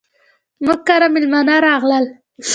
[0.65, 2.05] موږ کره ميلمانه راغلل.